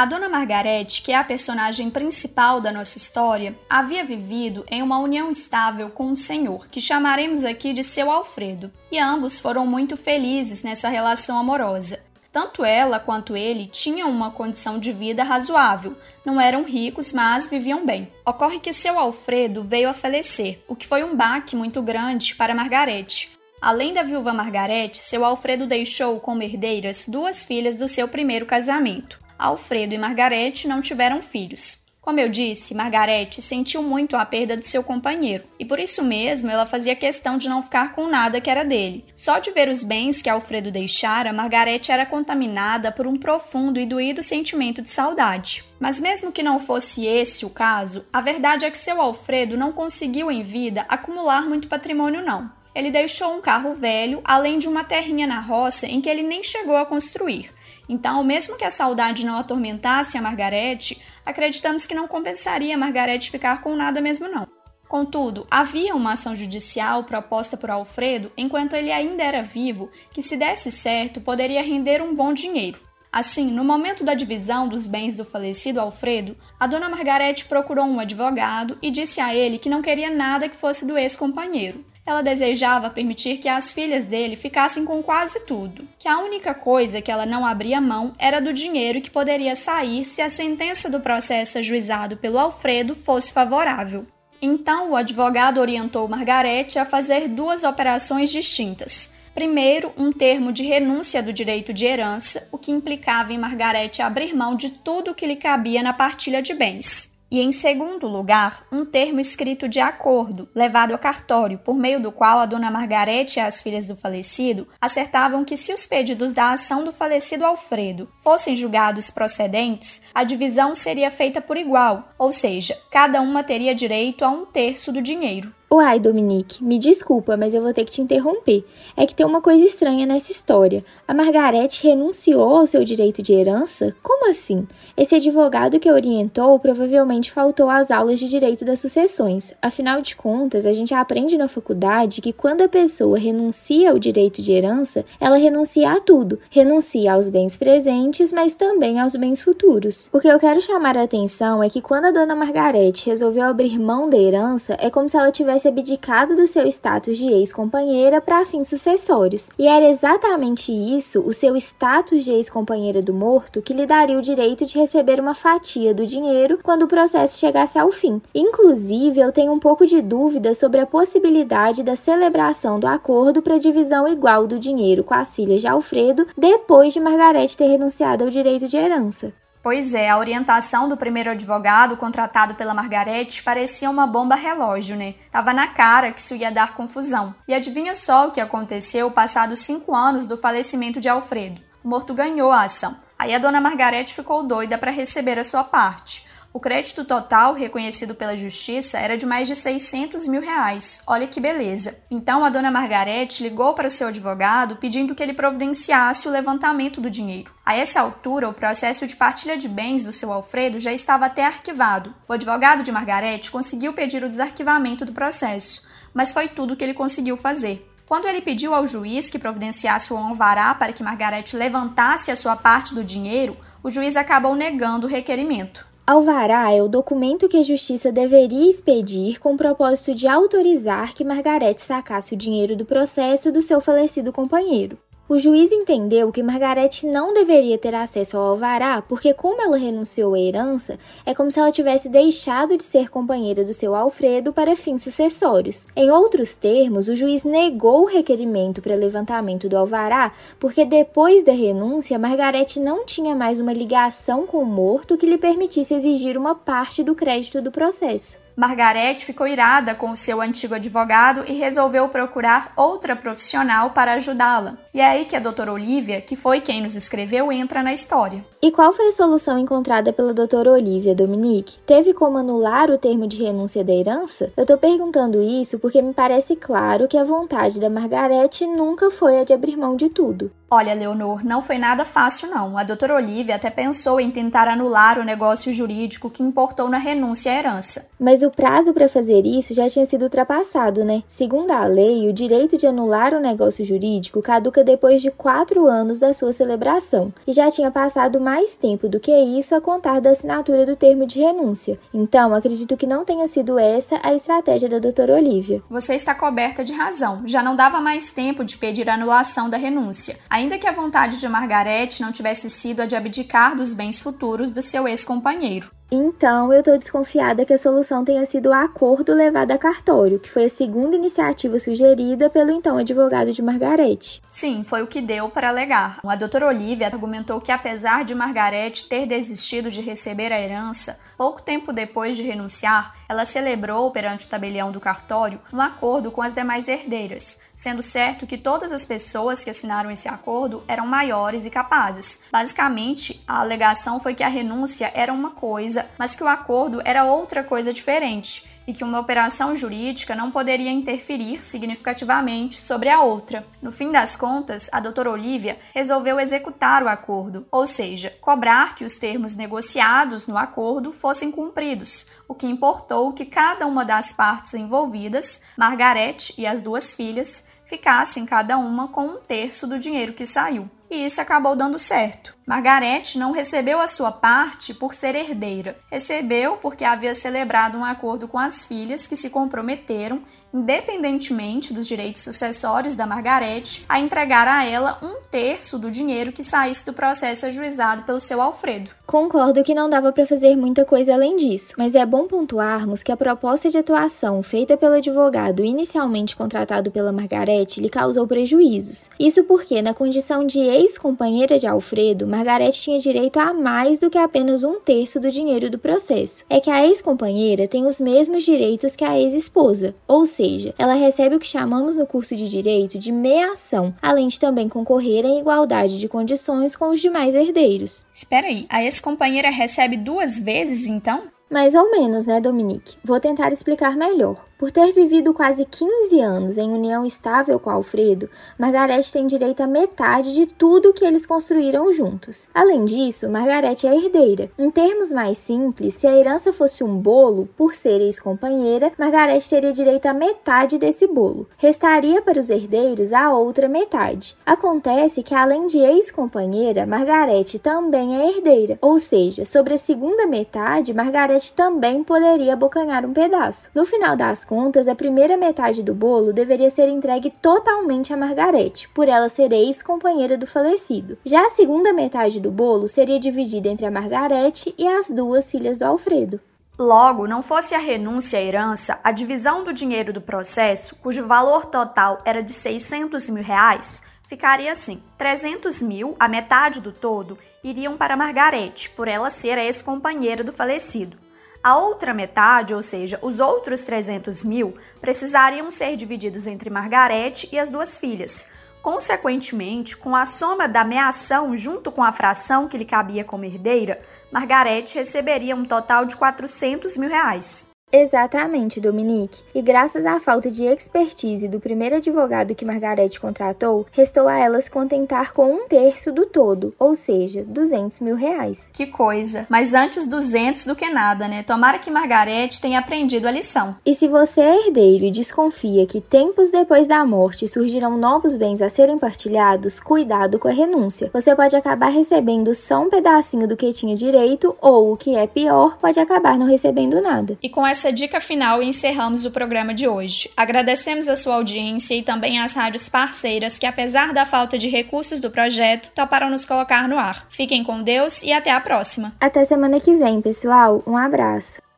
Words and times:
A 0.00 0.06
dona 0.06 0.30
Margarete, 0.30 1.02
que 1.02 1.12
é 1.12 1.14
a 1.14 1.22
personagem 1.22 1.90
principal 1.90 2.58
da 2.58 2.72
nossa 2.72 2.96
história, 2.96 3.54
havia 3.68 4.02
vivido 4.02 4.64
em 4.70 4.82
uma 4.82 4.98
união 4.98 5.30
estável 5.30 5.90
com 5.90 6.06
um 6.06 6.16
senhor, 6.16 6.68
que 6.68 6.80
chamaremos 6.80 7.44
aqui 7.44 7.74
de 7.74 7.82
seu 7.82 8.10
Alfredo, 8.10 8.72
e 8.90 8.98
ambos 8.98 9.38
foram 9.38 9.66
muito 9.66 9.98
felizes 9.98 10.62
nessa 10.62 10.88
relação 10.88 11.38
amorosa. 11.38 12.02
Tanto 12.32 12.64
ela 12.64 12.98
quanto 12.98 13.36
ele 13.36 13.66
tinham 13.66 14.08
uma 14.08 14.30
condição 14.30 14.78
de 14.78 14.90
vida 14.90 15.22
razoável, 15.22 15.94
não 16.24 16.40
eram 16.40 16.64
ricos, 16.64 17.12
mas 17.12 17.46
viviam 17.46 17.84
bem. 17.84 18.10
Ocorre 18.24 18.58
que 18.58 18.72
seu 18.72 18.98
Alfredo 18.98 19.62
veio 19.62 19.90
a 19.90 19.92
falecer, 19.92 20.62
o 20.66 20.74
que 20.74 20.86
foi 20.86 21.04
um 21.04 21.14
baque 21.14 21.54
muito 21.54 21.82
grande 21.82 22.34
para 22.36 22.54
Margarete. 22.54 23.32
Além 23.60 23.92
da 23.92 24.02
viúva 24.02 24.32
Margarete, 24.32 25.02
seu 25.02 25.26
Alfredo 25.26 25.66
deixou 25.66 26.18
como 26.20 26.42
herdeiras 26.42 27.04
duas 27.06 27.44
filhas 27.44 27.76
do 27.76 27.86
seu 27.86 28.08
primeiro 28.08 28.46
casamento. 28.46 29.20
Alfredo 29.40 29.94
e 29.94 29.98
Margarete 29.98 30.68
não 30.68 30.82
tiveram 30.82 31.22
filhos. 31.22 31.88
Como 32.00 32.18
eu 32.18 32.28
disse, 32.28 32.74
Margarete 32.74 33.42
sentiu 33.42 33.82
muito 33.82 34.16
a 34.16 34.24
perda 34.24 34.56
de 34.56 34.66
seu 34.66 34.82
companheiro, 34.82 35.44
e 35.58 35.64
por 35.64 35.78
isso 35.78 36.02
mesmo 36.02 36.50
ela 36.50 36.64
fazia 36.64 36.96
questão 36.96 37.36
de 37.36 37.48
não 37.48 37.62
ficar 37.62 37.92
com 37.92 38.06
nada 38.06 38.40
que 38.40 38.50
era 38.50 38.64
dele. 38.64 39.04
Só 39.14 39.38
de 39.38 39.50
ver 39.50 39.68
os 39.68 39.84
bens 39.84 40.22
que 40.22 40.28
Alfredo 40.28 40.70
deixara, 40.70 41.32
Margarete 41.32 41.92
era 41.92 42.06
contaminada 42.06 42.90
por 42.90 43.06
um 43.06 43.16
profundo 43.16 43.78
e 43.78 43.86
doído 43.86 44.22
sentimento 44.22 44.80
de 44.80 44.88
saudade. 44.88 45.62
Mas 45.78 46.00
mesmo 46.00 46.32
que 46.32 46.42
não 46.42 46.58
fosse 46.58 47.06
esse 47.06 47.44
o 47.44 47.50
caso, 47.50 48.06
a 48.12 48.20
verdade 48.20 48.64
é 48.64 48.70
que 48.70 48.78
seu 48.78 49.00
Alfredo 49.00 49.56
não 49.56 49.72
conseguiu 49.72 50.30
em 50.30 50.42
vida 50.42 50.86
acumular 50.88 51.42
muito 51.42 51.68
patrimônio 51.68 52.24
não. 52.24 52.50
Ele 52.74 52.90
deixou 52.90 53.36
um 53.36 53.40
carro 53.40 53.74
velho, 53.74 54.20
além 54.24 54.58
de 54.58 54.68
uma 54.68 54.84
terrinha 54.84 55.26
na 55.26 55.40
roça 55.40 55.86
em 55.86 56.00
que 56.00 56.08
ele 56.08 56.22
nem 56.22 56.42
chegou 56.42 56.76
a 56.76 56.86
construir. 56.86 57.50
Então, 57.90 58.22
mesmo 58.22 58.56
que 58.56 58.62
a 58.62 58.70
saudade 58.70 59.26
não 59.26 59.36
atormentasse 59.36 60.16
a 60.16 60.22
Margarete, 60.22 61.02
acreditamos 61.26 61.86
que 61.86 61.94
não 61.94 62.06
compensaria 62.06 62.76
a 62.76 62.78
Margarete 62.78 63.32
ficar 63.32 63.60
com 63.62 63.74
nada 63.74 64.00
mesmo 64.00 64.28
não. 64.28 64.46
Contudo, 64.88 65.44
havia 65.50 65.96
uma 65.96 66.12
ação 66.12 66.32
judicial 66.36 67.02
proposta 67.02 67.56
por 67.56 67.68
Alfredo 67.68 68.30
enquanto 68.36 68.74
ele 68.74 68.92
ainda 68.92 69.24
era 69.24 69.42
vivo, 69.42 69.90
que 70.12 70.22
se 70.22 70.36
desse 70.36 70.70
certo 70.70 71.20
poderia 71.20 71.64
render 71.64 72.00
um 72.00 72.14
bom 72.14 72.32
dinheiro. 72.32 72.78
Assim, 73.12 73.50
no 73.50 73.64
momento 73.64 74.04
da 74.04 74.14
divisão 74.14 74.68
dos 74.68 74.86
bens 74.86 75.16
do 75.16 75.24
falecido 75.24 75.80
Alfredo, 75.80 76.36
a 76.60 76.68
dona 76.68 76.88
Margarete 76.88 77.46
procurou 77.46 77.86
um 77.86 77.98
advogado 77.98 78.78
e 78.80 78.92
disse 78.92 79.20
a 79.20 79.34
ele 79.34 79.58
que 79.58 79.68
não 79.68 79.82
queria 79.82 80.10
nada 80.10 80.48
que 80.48 80.54
fosse 80.54 80.86
do 80.86 80.96
ex-companheiro. 80.96 81.84
Ela 82.04 82.22
desejava 82.22 82.90
permitir 82.90 83.36
que 83.38 83.48
as 83.48 83.70
filhas 83.70 84.06
dele 84.06 84.34
ficassem 84.34 84.84
com 84.84 85.02
quase 85.02 85.46
tudo, 85.46 85.86
que 85.98 86.08
a 86.08 86.18
única 86.18 86.54
coisa 86.54 87.00
que 87.00 87.10
ela 87.10 87.26
não 87.26 87.46
abria 87.46 87.80
mão 87.80 88.12
era 88.18 88.40
do 88.40 88.52
dinheiro 88.52 89.00
que 89.00 89.10
poderia 89.10 89.54
sair 89.54 90.04
se 90.04 90.22
a 90.22 90.30
sentença 90.30 90.90
do 90.90 91.00
processo 91.00 91.58
ajuizado 91.58 92.16
pelo 92.16 92.38
Alfredo 92.38 92.94
fosse 92.94 93.32
favorável. 93.32 94.06
Então, 94.42 94.90
o 94.90 94.96
advogado 94.96 95.60
orientou 95.60 96.08
Margarete 96.08 96.78
a 96.78 96.86
fazer 96.86 97.28
duas 97.28 97.62
operações 97.62 98.32
distintas. 98.32 99.16
Primeiro, 99.34 99.92
um 99.96 100.10
termo 100.10 100.52
de 100.52 100.64
renúncia 100.64 101.22
do 101.22 101.32
direito 101.32 101.72
de 101.72 101.84
herança, 101.84 102.48
o 102.50 102.58
que 102.58 102.72
implicava 102.72 103.32
em 103.32 103.38
Margarete 103.38 104.02
abrir 104.02 104.34
mão 104.34 104.56
de 104.56 104.70
tudo 104.70 105.12
o 105.12 105.14
que 105.14 105.26
lhe 105.26 105.36
cabia 105.36 105.82
na 105.82 105.92
partilha 105.92 106.42
de 106.42 106.54
bens 106.54 107.19
e, 107.30 107.40
em 107.40 107.52
segundo 107.52 108.08
lugar, 108.08 108.66
um 108.72 108.84
termo 108.84 109.20
escrito 109.20 109.68
de 109.68 109.78
acordo, 109.78 110.48
levado 110.54 110.94
a 110.94 110.98
cartório, 110.98 111.58
por 111.58 111.76
meio 111.76 112.02
do 112.02 112.10
qual 112.10 112.40
a 112.40 112.46
dona 112.46 112.70
Margarete 112.70 113.38
e 113.38 113.42
as 113.42 113.60
filhas 113.60 113.86
do 113.86 113.96
falecido 113.96 114.66
acertavam 114.80 115.44
que, 115.44 115.56
se 115.56 115.72
os 115.72 115.86
pedidos 115.86 116.32
da 116.32 116.52
ação 116.52 116.84
do 116.84 116.90
falecido 116.90 117.44
Alfredo 117.44 118.10
fossem 118.22 118.56
julgados 118.56 119.10
procedentes, 119.10 120.02
a 120.14 120.24
divisão 120.24 120.74
seria 120.74 121.10
feita 121.10 121.40
por 121.40 121.56
igual, 121.56 122.08
ou 122.18 122.32
seja, 122.32 122.76
cada 122.90 123.20
uma 123.20 123.44
teria 123.44 123.74
direito 123.74 124.24
a 124.24 124.28
um 124.28 124.44
terço 124.44 124.90
do 124.92 125.00
dinheiro. 125.00 125.59
Uai, 125.72 126.00
Dominique, 126.00 126.64
me 126.64 126.80
desculpa, 126.80 127.36
mas 127.36 127.54
eu 127.54 127.62
vou 127.62 127.72
ter 127.72 127.84
que 127.84 127.92
te 127.92 128.02
interromper. 128.02 128.64
É 128.96 129.06
que 129.06 129.14
tem 129.14 129.24
uma 129.24 129.40
coisa 129.40 129.64
estranha 129.64 130.04
nessa 130.04 130.32
história. 130.32 130.84
A 131.06 131.14
Margarete 131.14 131.86
renunciou 131.86 132.56
ao 132.56 132.66
seu 132.66 132.82
direito 132.82 133.22
de 133.22 133.32
herança? 133.32 133.94
Como 134.02 134.28
assim? 134.28 134.66
Esse 134.96 135.14
advogado 135.14 135.78
que 135.78 135.88
a 135.88 135.94
orientou 135.94 136.58
provavelmente 136.58 137.30
faltou 137.30 137.70
às 137.70 137.92
aulas 137.92 138.18
de 138.18 138.26
direito 138.26 138.64
das 138.64 138.80
sucessões. 138.80 139.54
Afinal 139.62 140.02
de 140.02 140.16
contas, 140.16 140.66
a 140.66 140.72
gente 140.72 140.92
aprende 140.92 141.38
na 141.38 141.46
faculdade 141.46 142.20
que 142.20 142.32
quando 142.32 142.62
a 142.62 142.68
pessoa 142.68 143.16
renuncia 143.16 143.92
ao 143.92 143.98
direito 144.00 144.42
de 144.42 144.50
herança, 144.50 145.04
ela 145.20 145.36
renuncia 145.36 145.92
a 145.92 146.00
tudo. 146.00 146.40
Renuncia 146.50 147.12
aos 147.12 147.30
bens 147.30 147.56
presentes, 147.56 148.32
mas 148.32 148.56
também 148.56 148.98
aos 148.98 149.14
bens 149.14 149.40
futuros. 149.40 150.10
O 150.12 150.18
que 150.18 150.26
eu 150.26 150.40
quero 150.40 150.60
chamar 150.60 150.98
a 150.98 151.04
atenção 151.04 151.62
é 151.62 151.70
que 151.70 151.80
quando 151.80 152.06
a 152.06 152.10
dona 152.10 152.34
Margarete 152.34 153.08
resolveu 153.08 153.44
abrir 153.44 153.78
mão 153.78 154.10
da 154.10 154.18
herança, 154.18 154.76
é 154.80 154.90
como 154.90 155.08
se 155.08 155.16
ela 155.16 155.30
tivesse 155.30 155.59
tivesse 155.60 155.68
abdicado 155.68 156.34
do 156.34 156.46
seu 156.46 156.66
status 156.66 157.18
de 157.18 157.26
ex-companheira 157.26 158.20
para 158.20 158.44
fins 158.44 158.68
sucessórios. 158.68 159.48
E 159.58 159.66
era 159.66 159.88
exatamente 159.88 160.72
isso, 160.72 161.20
o 161.20 161.32
seu 161.32 161.56
status 161.56 162.24
de 162.24 162.32
ex-companheira 162.32 163.02
do 163.02 163.12
morto, 163.12 163.60
que 163.60 163.74
lhe 163.74 163.86
daria 163.86 164.18
o 164.18 164.22
direito 164.22 164.64
de 164.64 164.78
receber 164.78 165.20
uma 165.20 165.34
fatia 165.34 165.92
do 165.92 166.06
dinheiro 166.06 166.58
quando 166.62 166.84
o 166.84 166.88
processo 166.88 167.38
chegasse 167.38 167.78
ao 167.78 167.92
fim. 167.92 168.20
Inclusive, 168.34 169.20
eu 169.20 169.32
tenho 169.32 169.52
um 169.52 169.58
pouco 169.58 169.86
de 169.86 170.00
dúvida 170.00 170.54
sobre 170.54 170.80
a 170.80 170.86
possibilidade 170.86 171.82
da 171.82 171.96
celebração 171.96 172.80
do 172.80 172.86
acordo 172.86 173.42
para 173.42 173.58
divisão 173.58 174.08
igual 174.08 174.46
do 174.46 174.58
dinheiro 174.58 175.04
com 175.04 175.14
as 175.14 175.34
filhas 175.34 175.60
de 175.60 175.68
Alfredo 175.68 176.26
depois 176.36 176.92
de 176.94 177.00
Margarete 177.00 177.56
ter 177.56 177.66
renunciado 177.66 178.24
ao 178.24 178.30
direito 178.30 178.66
de 178.66 178.76
herança. 178.76 179.32
Pois 179.62 179.92
é, 179.92 180.08
a 180.08 180.16
orientação 180.16 180.88
do 180.88 180.96
primeiro 180.96 181.30
advogado 181.30 181.94
contratado 181.96 182.54
pela 182.54 182.72
Margarete 182.72 183.42
parecia 183.42 183.90
uma 183.90 184.06
bomba 184.06 184.34
relógio, 184.34 184.96
né? 184.96 185.16
Tava 185.30 185.52
na 185.52 185.66
cara 185.66 186.10
que 186.12 186.20
isso 186.20 186.34
ia 186.34 186.50
dar 186.50 186.74
confusão. 186.74 187.34
E 187.46 187.52
adivinha 187.52 187.94
só 187.94 188.28
o 188.28 188.30
que 188.30 188.40
aconteceu 188.40 189.10
passados 189.10 189.60
cinco 189.60 189.94
anos 189.94 190.26
do 190.26 190.36
falecimento 190.38 190.98
de 190.98 191.10
Alfredo. 191.10 191.60
O 191.84 191.88
morto 191.88 192.14
ganhou 192.14 192.50
a 192.50 192.62
ação. 192.62 192.96
Aí 193.18 193.34
a 193.34 193.38
dona 193.38 193.60
Margarete 193.60 194.14
ficou 194.14 194.42
doida 194.42 194.78
para 194.78 194.90
receber 194.90 195.38
a 195.38 195.44
sua 195.44 195.62
parte. 195.62 196.26
O 196.52 196.58
crédito 196.58 197.04
total 197.04 197.54
reconhecido 197.54 198.12
pela 198.12 198.36
justiça 198.36 198.98
era 198.98 199.16
de 199.16 199.24
mais 199.24 199.46
de 199.46 199.54
600 199.54 200.26
mil 200.26 200.40
reais. 200.40 201.00
Olha 201.06 201.28
que 201.28 201.40
beleza. 201.40 202.02
Então 202.10 202.44
a 202.44 202.50
dona 202.50 202.72
Margarete 202.72 203.44
ligou 203.44 203.72
para 203.72 203.86
o 203.86 203.90
seu 203.90 204.08
advogado 204.08 204.74
pedindo 204.74 205.14
que 205.14 205.22
ele 205.22 205.32
providenciasse 205.32 206.26
o 206.26 206.30
levantamento 206.30 207.00
do 207.00 207.08
dinheiro. 207.08 207.54
A 207.64 207.76
essa 207.76 208.00
altura, 208.00 208.48
o 208.48 208.52
processo 208.52 209.06
de 209.06 209.14
partilha 209.14 209.56
de 209.56 209.68
bens 209.68 210.02
do 210.02 210.12
seu 210.12 210.32
Alfredo 210.32 210.80
já 210.80 210.92
estava 210.92 211.26
até 211.26 211.46
arquivado. 211.46 212.12
O 212.28 212.32
advogado 212.32 212.82
de 212.82 212.90
Margarete 212.90 213.48
conseguiu 213.48 213.92
pedir 213.92 214.24
o 214.24 214.28
desarquivamento 214.28 215.04
do 215.04 215.12
processo, 215.12 215.86
mas 216.12 216.32
foi 216.32 216.48
tudo 216.48 216.74
que 216.74 216.82
ele 216.82 216.94
conseguiu 216.94 217.36
fazer. 217.36 217.88
Quando 218.08 218.26
ele 218.26 218.40
pediu 218.40 218.74
ao 218.74 218.88
juiz 218.88 219.30
que 219.30 219.38
providenciasse 219.38 220.12
o 220.12 220.16
alvará 220.16 220.74
para 220.74 220.92
que 220.92 221.04
Margarete 221.04 221.56
levantasse 221.56 222.28
a 222.32 222.34
sua 222.34 222.56
parte 222.56 222.92
do 222.92 223.04
dinheiro, 223.04 223.56
o 223.84 223.88
juiz 223.88 224.16
acabou 224.16 224.56
negando 224.56 225.06
o 225.06 225.08
requerimento. 225.08 225.88
Alvará 226.10 226.72
é 226.72 226.82
o 226.82 226.88
documento 226.88 227.48
que 227.48 227.56
a 227.56 227.62
justiça 227.62 228.10
deveria 228.10 228.68
expedir 228.68 229.38
com 229.38 229.54
o 229.54 229.56
propósito 229.56 230.12
de 230.12 230.26
autorizar 230.26 231.14
que 231.14 231.22
Margarete 231.22 231.80
sacasse 231.80 232.34
o 232.34 232.36
dinheiro 232.36 232.74
do 232.74 232.84
processo 232.84 233.52
do 233.52 233.62
seu 233.62 233.80
falecido 233.80 234.32
companheiro. 234.32 234.98
O 235.30 235.38
juiz 235.38 235.70
entendeu 235.70 236.32
que 236.32 236.42
Margarete 236.42 237.06
não 237.06 237.32
deveria 237.32 237.78
ter 237.78 237.94
acesso 237.94 238.36
ao 238.36 238.48
alvará 238.48 239.00
porque, 239.00 239.32
como 239.32 239.62
ela 239.62 239.76
renunciou 239.76 240.34
à 240.34 240.40
herança, 240.40 240.98
é 241.24 241.32
como 241.32 241.52
se 241.52 241.60
ela 241.60 241.70
tivesse 241.70 242.08
deixado 242.08 242.76
de 242.76 242.82
ser 242.82 243.10
companheira 243.10 243.64
do 243.64 243.72
seu 243.72 243.94
Alfredo 243.94 244.52
para 244.52 244.74
fins 244.74 245.04
sucessórios. 245.04 245.86
Em 245.94 246.10
outros 246.10 246.56
termos, 246.56 247.08
o 247.08 247.14
juiz 247.14 247.44
negou 247.44 248.02
o 248.02 248.06
requerimento 248.06 248.82
para 248.82 248.96
levantamento 248.96 249.68
do 249.68 249.76
alvará 249.76 250.32
porque, 250.58 250.84
depois 250.84 251.44
da 251.44 251.52
renúncia, 251.52 252.18
Margarete 252.18 252.80
não 252.80 253.06
tinha 253.06 253.32
mais 253.32 253.60
uma 253.60 253.72
ligação 253.72 254.48
com 254.48 254.58
o 254.58 254.66
morto 254.66 255.16
que 255.16 255.26
lhe 255.26 255.38
permitisse 255.38 255.94
exigir 255.94 256.36
uma 256.36 256.56
parte 256.56 257.04
do 257.04 257.14
crédito 257.14 257.62
do 257.62 257.70
processo. 257.70 258.36
Margarete 258.60 259.24
ficou 259.24 259.48
irada 259.48 259.94
com 259.94 260.10
o 260.10 260.16
seu 260.16 260.38
antigo 260.38 260.74
advogado 260.74 261.44
e 261.48 261.54
resolveu 261.54 262.06
procurar 262.10 262.74
outra 262.76 263.16
profissional 263.16 263.92
para 263.92 264.12
ajudá-la. 264.12 264.76
E 264.92 265.00
é 265.00 265.08
aí 265.08 265.24
que 265.24 265.34
a 265.34 265.40
doutora 265.40 265.72
Olivia, 265.72 266.20
que 266.20 266.36
foi 266.36 266.60
quem 266.60 266.82
nos 266.82 266.94
escreveu, 266.94 267.50
entra 267.50 267.82
na 267.82 267.94
história. 267.94 268.44
E 268.60 268.70
qual 268.70 268.92
foi 268.92 269.08
a 269.08 269.12
solução 269.12 269.58
encontrada 269.58 270.12
pela 270.12 270.34
doutora 270.34 270.72
Olivia, 270.72 271.14
Dominique? 271.14 271.78
Teve 271.86 272.12
como 272.12 272.36
anular 272.36 272.90
o 272.90 272.98
termo 272.98 273.26
de 273.26 273.42
renúncia 273.42 273.82
da 273.82 273.94
herança? 273.94 274.52
Eu 274.54 274.66
tô 274.66 274.76
perguntando 274.76 275.40
isso 275.40 275.78
porque 275.78 276.02
me 276.02 276.12
parece 276.12 276.54
claro 276.54 277.08
que 277.08 277.16
a 277.16 277.24
vontade 277.24 277.80
da 277.80 277.88
Margarete 277.88 278.66
nunca 278.66 279.10
foi 279.10 279.38
a 279.38 279.44
de 279.44 279.54
abrir 279.54 279.78
mão 279.78 279.96
de 279.96 280.10
tudo. 280.10 280.52
Olha, 280.72 280.94
Leonor, 280.94 281.44
não 281.44 281.62
foi 281.62 281.78
nada 281.78 282.04
fácil, 282.04 282.48
não. 282.48 282.78
A 282.78 282.84
doutora 282.84 283.16
Olivia 283.16 283.56
até 283.56 283.68
pensou 283.68 284.20
em 284.20 284.30
tentar 284.30 284.68
anular 284.68 285.18
o 285.18 285.24
negócio 285.24 285.72
jurídico 285.72 286.30
que 286.30 286.44
importou 286.44 286.88
na 286.88 286.96
renúncia 286.96 287.50
à 287.50 287.56
herança. 287.56 288.10
Mas 288.20 288.44
o 288.44 288.52
prazo 288.52 288.92
para 288.92 289.08
fazer 289.08 289.44
isso 289.44 289.74
já 289.74 289.88
tinha 289.88 290.06
sido 290.06 290.22
ultrapassado, 290.22 291.04
né? 291.04 291.24
Segundo 291.26 291.72
a 291.72 291.84
lei, 291.86 292.28
o 292.28 292.32
direito 292.32 292.76
de 292.76 292.86
anular 292.86 293.34
o 293.34 293.40
negócio 293.40 293.84
jurídico 293.84 294.40
caduca 294.40 294.84
depois 294.84 295.20
de 295.20 295.32
quatro 295.32 295.88
anos 295.88 296.20
da 296.20 296.32
sua 296.32 296.52
celebração, 296.52 297.34
e 297.48 297.52
já 297.52 297.68
tinha 297.68 297.90
passado 297.90 298.40
mais 298.40 298.76
tempo 298.76 299.08
do 299.08 299.18
que 299.18 299.36
isso 299.36 299.74
a 299.74 299.80
contar 299.80 300.20
da 300.20 300.30
assinatura 300.30 300.86
do 300.86 300.94
termo 300.94 301.26
de 301.26 301.40
renúncia. 301.40 301.98
Então, 302.14 302.54
acredito 302.54 302.96
que 302.96 303.08
não 303.08 303.24
tenha 303.24 303.48
sido 303.48 303.76
essa 303.76 304.20
a 304.22 304.32
estratégia 304.34 304.88
da 304.88 305.00
doutora 305.00 305.34
Olivia. 305.34 305.82
Você 305.90 306.14
está 306.14 306.32
coberta 306.32 306.84
de 306.84 306.92
razão. 306.92 307.42
Já 307.44 307.60
não 307.60 307.74
dava 307.74 308.00
mais 308.00 308.30
tempo 308.30 308.62
de 308.64 308.76
pedir 308.76 309.10
a 309.10 309.14
anulação 309.14 309.68
da 309.68 309.76
renúncia. 309.76 310.38
A 310.48 310.59
ainda 310.60 310.78
que 310.78 310.86
a 310.86 310.92
vontade 310.92 311.40
de 311.40 311.48
Margarete 311.48 312.20
não 312.20 312.30
tivesse 312.30 312.68
sido 312.68 313.00
a 313.00 313.06
de 313.06 313.16
abdicar 313.16 313.74
dos 313.74 313.94
bens 313.94 314.20
futuros 314.20 314.70
do 314.70 314.82
seu 314.82 315.08
ex-companheiro. 315.08 315.90
Então, 316.12 316.72
eu 316.72 316.80
estou 316.80 316.98
desconfiada 316.98 317.64
que 317.64 317.72
a 317.72 317.78
solução 317.78 318.24
tenha 318.24 318.44
sido 318.44 318.70
o 318.70 318.72
acordo 318.72 319.32
levado 319.32 319.70
a 319.70 319.78
cartório, 319.78 320.40
que 320.40 320.50
foi 320.50 320.64
a 320.64 320.68
segunda 320.68 321.14
iniciativa 321.14 321.78
sugerida 321.78 322.50
pelo 322.50 322.72
então 322.72 322.98
advogado 322.98 323.52
de 323.52 323.62
Margarete. 323.62 324.42
Sim, 324.48 324.82
foi 324.82 325.02
o 325.02 325.06
que 325.06 325.20
deu 325.20 325.48
para 325.48 325.68
alegar. 325.68 326.18
A 326.26 326.34
doutora 326.34 326.66
Olivia 326.66 327.06
argumentou 327.06 327.60
que, 327.60 327.70
apesar 327.70 328.24
de 328.24 328.34
Margarete 328.34 329.08
ter 329.08 329.24
desistido 329.24 329.88
de 329.88 330.00
receber 330.00 330.52
a 330.52 330.60
herança, 330.60 331.20
pouco 331.38 331.62
tempo 331.62 331.92
depois 331.92 332.34
de 332.34 332.42
renunciar, 332.42 333.14
ela 333.28 333.44
celebrou 333.44 334.10
perante 334.10 334.46
o 334.46 334.48
tabelião 334.48 334.90
do 334.90 334.98
cartório 334.98 335.60
um 335.72 335.80
acordo 335.80 336.32
com 336.32 336.42
as 336.42 336.52
demais 336.52 336.88
herdeiras, 336.88 337.60
sendo 337.72 338.02
certo 338.02 338.48
que 338.48 338.58
todas 338.58 338.92
as 338.92 339.04
pessoas 339.04 339.62
que 339.62 339.70
assinaram 339.70 340.10
esse 340.10 340.28
acordo 340.28 340.82
eram 340.88 341.06
maiores 341.06 341.64
e 341.64 341.70
capazes. 341.70 342.42
Basicamente, 342.50 343.40
a 343.46 343.60
alegação 343.60 344.18
foi 344.18 344.34
que 344.34 344.42
a 344.42 344.48
renúncia 344.48 345.12
era 345.14 345.32
uma 345.32 345.50
coisa 345.50 345.99
coisa, 346.00 346.06
mas 346.18 346.36
que 346.36 346.42
o 346.42 346.48
acordo 346.48 347.02
era 347.04 347.24
outra 347.24 347.62
coisa 347.62 347.92
diferente 347.92 348.68
e 348.86 348.92
que 348.92 349.04
uma 349.04 349.20
operação 349.20 349.76
jurídica 349.76 350.34
não 350.34 350.50
poderia 350.50 350.90
interferir 350.90 351.62
significativamente 351.62 352.80
sobre 352.80 353.08
a 353.08 353.20
outra. 353.20 353.64
No 353.80 353.92
fim 353.92 354.10
das 354.10 354.36
contas, 354.36 354.88
a 354.92 354.98
doutora 354.98 355.30
Olivia 355.30 355.78
resolveu 355.94 356.40
executar 356.40 357.02
o 357.02 357.08
acordo, 357.08 357.66
ou 357.70 357.86
seja, 357.86 358.32
cobrar 358.40 358.94
que 358.94 359.04
os 359.04 359.18
termos 359.18 359.54
negociados 359.54 360.46
no 360.46 360.56
acordo 360.56 361.12
fossem 361.12 361.52
cumpridos, 361.52 362.28
o 362.48 362.54
que 362.54 362.66
importou 362.66 363.32
que 363.32 363.44
cada 363.44 363.86
uma 363.86 364.04
das 364.04 364.32
partes 364.32 364.74
envolvidas, 364.74 365.62
Margarete 365.76 366.54
e 366.58 366.66
as 366.66 366.82
duas 366.82 367.12
filhas, 367.12 367.68
ficassem 367.84 368.46
cada 368.46 368.78
uma 368.78 369.08
com 369.08 369.26
um 369.26 369.40
terço 369.40 369.86
do 369.86 369.98
dinheiro 369.98 370.32
que 370.32 370.46
saiu. 370.46 370.88
E 371.10 371.26
isso 371.26 371.40
acabou 371.40 371.74
dando 371.74 371.98
certo. 371.98 372.54
Margarete 372.70 373.36
não 373.36 373.50
recebeu 373.50 373.98
a 373.98 374.06
sua 374.06 374.30
parte 374.30 374.94
por 374.94 375.12
ser 375.12 375.34
herdeira. 375.34 375.96
Recebeu 376.08 376.76
porque 376.76 377.04
havia 377.04 377.34
celebrado 377.34 377.98
um 377.98 378.04
acordo 378.04 378.46
com 378.46 378.56
as 378.56 378.84
filhas 378.84 379.26
que 379.26 379.34
se 379.34 379.50
comprometeram, 379.50 380.40
independentemente 380.72 381.92
dos 381.92 382.06
direitos 382.06 382.42
sucessórios 382.42 383.16
da 383.16 383.26
Margarete, 383.26 384.04
a 384.08 384.20
entregar 384.20 384.68
a 384.68 384.84
ela 384.84 385.18
um 385.20 385.42
terço 385.50 385.98
do 385.98 386.12
dinheiro 386.12 386.52
que 386.52 386.62
saísse 386.62 387.04
do 387.04 387.12
processo 387.12 387.66
ajuizado 387.66 388.22
pelo 388.22 388.38
seu 388.38 388.62
Alfredo. 388.62 389.10
Concordo 389.26 389.82
que 389.82 389.94
não 389.94 390.08
dava 390.08 390.32
para 390.32 390.46
fazer 390.46 390.76
muita 390.76 391.04
coisa 391.04 391.34
além 391.34 391.56
disso, 391.56 391.94
mas 391.98 392.14
é 392.14 392.24
bom 392.24 392.46
pontuarmos 392.46 393.22
que 393.22 393.32
a 393.32 393.36
proposta 393.36 393.90
de 393.90 393.98
atuação 393.98 394.62
feita 394.62 394.96
pelo 394.96 395.14
advogado 395.14 395.84
inicialmente 395.84 396.54
contratado 396.54 397.10
pela 397.10 397.32
Margarete 397.32 398.00
lhe 398.00 398.08
causou 398.08 398.46
prejuízos. 398.46 399.28
Isso 399.38 399.64
porque, 399.64 400.02
na 400.02 400.14
condição 400.14 400.64
de 400.64 400.80
ex-companheira 400.80 401.78
de 401.78 401.86
Alfredo, 401.86 402.46
Margarete 402.60 403.00
tinha 403.00 403.18
direito 403.18 403.58
a 403.58 403.72
mais 403.72 404.18
do 404.18 404.28
que 404.28 404.36
apenas 404.36 404.84
um 404.84 405.00
terço 405.00 405.40
do 405.40 405.50
dinheiro 405.50 405.88
do 405.88 405.98
processo. 405.98 406.62
É 406.68 406.78
que 406.78 406.90
a 406.90 407.06
ex-companheira 407.06 407.88
tem 407.88 408.04
os 408.04 408.20
mesmos 408.20 408.64
direitos 408.64 409.16
que 409.16 409.24
a 409.24 409.38
ex-esposa, 409.38 410.14
ou 410.28 410.44
seja, 410.44 410.94
ela 410.98 411.14
recebe 411.14 411.56
o 411.56 411.58
que 411.58 411.66
chamamos 411.66 412.18
no 412.18 412.26
curso 412.26 412.54
de 412.54 412.68
direito 412.68 413.18
de 413.18 413.32
meação, 413.32 414.14
além 414.20 414.46
de 414.46 414.60
também 414.60 414.90
concorrer 414.90 415.46
em 415.46 415.58
igualdade 415.58 416.18
de 416.18 416.28
condições 416.28 416.94
com 416.94 417.08
os 417.08 417.20
demais 417.20 417.54
herdeiros. 417.54 418.26
Espera 418.30 418.66
aí, 418.66 418.84
a 418.90 419.02
ex-companheira 419.02 419.70
recebe 419.70 420.18
duas 420.18 420.58
vezes 420.58 421.08
então? 421.08 421.44
Mais 421.70 421.94
ou 421.94 422.10
menos, 422.10 422.46
né, 422.46 422.60
Dominique? 422.60 423.16
Vou 423.24 423.40
tentar 423.40 423.72
explicar 423.72 424.16
melhor. 424.18 424.66
Por 424.80 424.90
ter 424.90 425.12
vivido 425.12 425.52
quase 425.52 425.84
15 425.84 426.40
anos 426.40 426.78
em 426.78 426.90
união 426.90 427.22
estável 427.22 427.78
com 427.78 427.90
Alfredo, 427.90 428.48
Margarete 428.78 429.30
tem 429.30 429.46
direito 429.46 429.82
a 429.82 429.86
metade 429.86 430.54
de 430.54 430.64
tudo 430.64 431.12
que 431.12 431.22
eles 431.22 431.44
construíram 431.44 432.10
juntos. 432.14 432.66
Além 432.72 433.04
disso, 433.04 433.46
Margarete 433.50 434.06
é 434.06 434.16
herdeira. 434.16 434.70
Em 434.78 434.90
termos 434.90 435.30
mais 435.30 435.58
simples, 435.58 436.14
se 436.14 436.26
a 436.26 436.34
herança 436.34 436.72
fosse 436.72 437.04
um 437.04 437.14
bolo, 437.14 437.68
por 437.76 437.94
ser 437.94 438.22
ex-companheira, 438.22 439.12
Margarete 439.18 439.68
teria 439.68 439.92
direito 439.92 440.24
a 440.24 440.32
metade 440.32 440.96
desse 440.96 441.26
bolo. 441.26 441.68
Restaria 441.76 442.40
para 442.40 442.58
os 442.58 442.70
herdeiros 442.70 443.34
a 443.34 443.52
outra 443.52 443.86
metade. 443.86 444.56
Acontece 444.64 445.42
que, 445.42 445.54
além 445.54 445.88
de 445.88 445.98
ex-companheira, 445.98 447.04
Margarete 447.04 447.78
também 447.78 448.34
é 448.34 448.48
herdeira, 448.48 448.96
ou 449.02 449.18
seja, 449.18 449.66
sobre 449.66 449.92
a 449.92 449.98
segunda 449.98 450.46
metade, 450.46 451.12
Margarete 451.12 451.74
também 451.74 452.24
poderia 452.24 452.72
abocanhar 452.72 453.26
um 453.26 453.34
pedaço. 453.34 453.90
No 453.94 454.06
final 454.06 454.34
das 454.34 454.69
contas, 454.70 455.08
a 455.08 455.16
primeira 455.16 455.56
metade 455.56 456.00
do 456.00 456.14
bolo 456.14 456.52
deveria 456.52 456.88
ser 456.88 457.08
entregue 457.08 457.52
totalmente 457.60 458.32
a 458.32 458.36
Margarete, 458.36 459.08
por 459.08 459.28
ela 459.28 459.48
ser 459.48 459.72
ex-companheira 459.72 460.56
do 460.56 460.64
falecido. 460.64 461.36
Já 461.44 461.66
a 461.66 461.70
segunda 461.70 462.12
metade 462.12 462.60
do 462.60 462.70
bolo 462.70 463.08
seria 463.08 463.40
dividida 463.40 463.88
entre 463.88 464.06
a 464.06 464.12
Margarete 464.12 464.94
e 464.96 465.08
as 465.08 465.28
duas 465.28 465.68
filhas 465.68 465.98
do 465.98 466.04
Alfredo. 466.04 466.60
Logo, 466.96 467.48
não 467.48 467.64
fosse 467.64 467.96
a 467.96 467.98
renúncia 467.98 468.60
à 468.60 468.62
herança, 468.62 469.18
a 469.24 469.32
divisão 469.32 469.82
do 469.82 469.92
dinheiro 469.92 470.32
do 470.32 470.40
processo, 470.40 471.16
cujo 471.16 471.48
valor 471.48 471.86
total 471.86 472.40
era 472.44 472.62
de 472.62 472.72
600 472.72 473.48
mil 473.48 473.64
reais, 473.64 474.22
ficaria 474.46 474.92
assim: 474.92 475.20
300 475.36 476.00
mil, 476.00 476.36
a 476.38 476.46
metade 476.46 477.00
do 477.00 477.10
todo, 477.10 477.58
iriam 477.82 478.16
para 478.16 478.36
Margarete, 478.36 479.10
por 479.10 479.26
ela 479.26 479.50
ser 479.50 479.76
a 479.78 479.84
ex-companheira 479.84 480.62
do 480.62 480.72
falecido. 480.72 481.49
A 481.82 481.96
outra 481.96 482.34
metade, 482.34 482.94
ou 482.94 483.02
seja, 483.02 483.38
os 483.40 483.58
outros 483.58 484.04
300 484.04 484.64
mil, 484.64 484.94
precisariam 485.20 485.90
ser 485.90 486.14
divididos 486.16 486.66
entre 486.66 486.90
Margarete 486.90 487.68
e 487.72 487.78
as 487.78 487.88
duas 487.88 488.18
filhas, 488.18 488.68
Consequentemente, 489.02 490.16
com 490.16 490.36
a 490.36 490.44
soma 490.44 490.86
da 490.86 491.02
meação 491.04 491.74
junto 491.74 492.12
com 492.12 492.22
a 492.22 492.32
fração 492.32 492.86
que 492.86 492.98
lhe 492.98 493.04
cabia 493.04 493.42
como 493.42 493.64
herdeira, 493.64 494.20
Margarete 494.52 495.14
receberia 495.14 495.74
um 495.74 495.86
total 495.86 496.26
de 496.26 496.36
400 496.36 497.16
mil 497.16 497.30
reais. 497.30 497.89
Exatamente, 498.12 499.00
Dominique. 499.00 499.62
E 499.74 499.80
graças 499.80 500.26
à 500.26 500.40
falta 500.40 500.70
de 500.70 500.84
expertise 500.84 501.68
do 501.68 501.78
primeiro 501.78 502.16
advogado 502.16 502.74
que 502.74 502.84
Margarete 502.84 503.40
contratou, 503.40 504.06
restou 504.10 504.48
a 504.48 504.58
elas 504.58 504.88
contentar 504.88 505.52
com 505.52 505.72
um 505.72 505.86
terço 505.86 506.32
do 506.32 506.44
todo, 506.44 506.92
ou 506.98 507.14
seja, 507.14 507.64
200 507.66 508.20
mil 508.20 508.34
reais. 508.34 508.90
Que 508.92 509.06
coisa! 509.06 509.66
Mas 509.68 509.94
antes 509.94 510.26
200 510.26 510.86
do 510.86 510.96
que 510.96 511.08
nada, 511.08 511.46
né? 511.46 511.62
Tomara 511.62 511.98
que 511.98 512.10
Margarete 512.10 512.80
tenha 512.80 512.98
aprendido 512.98 513.46
a 513.46 513.50
lição. 513.50 513.94
E 514.04 514.14
se 514.14 514.26
você 514.26 514.60
é 514.60 514.86
herdeiro 514.86 515.24
e 515.24 515.30
desconfia 515.30 516.06
que 516.06 516.20
tempos 516.20 516.72
depois 516.72 517.06
da 517.06 517.24
morte 517.24 517.68
surgirão 517.68 518.16
novos 518.16 518.56
bens 518.56 518.82
a 518.82 518.88
serem 518.88 519.18
partilhados, 519.18 520.00
cuidado 520.00 520.58
com 520.58 520.68
a 520.68 520.72
renúncia. 520.72 521.30
Você 521.32 521.54
pode 521.54 521.76
acabar 521.76 522.08
recebendo 522.08 522.74
só 522.74 523.00
um 523.02 523.10
pedacinho 523.10 523.68
do 523.68 523.76
que 523.76 523.92
tinha 523.92 524.16
direito, 524.16 524.76
ou 524.80 525.12
o 525.12 525.16
que 525.16 525.36
é 525.36 525.46
pior, 525.46 525.96
pode 525.98 526.18
acabar 526.18 526.58
não 526.58 526.66
recebendo 526.66 527.20
nada. 527.20 527.56
E 527.62 527.68
com 527.68 527.86
essa 527.86 527.99
essa 528.00 528.10
dica 528.10 528.40
final 528.40 528.82
encerramos 528.82 529.44
o 529.44 529.50
programa 529.50 529.92
de 529.92 530.08
hoje. 530.08 530.48
Agradecemos 530.56 531.28
a 531.28 531.36
sua 531.36 531.56
audiência 531.56 532.14
e 532.14 532.22
também 532.22 532.58
às 532.58 532.72
rádios 532.72 533.10
parceiras 533.10 533.78
que, 533.78 533.84
apesar 533.84 534.32
da 534.32 534.46
falta 534.46 534.78
de 534.78 534.88
recursos 534.88 535.38
do 535.38 535.50
projeto, 535.50 536.10
toparam 536.14 536.48
nos 536.48 536.64
colocar 536.64 537.06
no 537.06 537.18
ar. 537.18 537.46
Fiquem 537.50 537.84
com 537.84 538.02
Deus 538.02 538.42
e 538.42 538.54
até 538.54 538.70
a 538.70 538.80
próxima. 538.80 539.34
Até 539.38 539.66
semana 539.66 540.00
que 540.00 540.14
vem, 540.14 540.40
pessoal. 540.40 541.02
Um 541.06 541.14
abraço. 541.14 541.89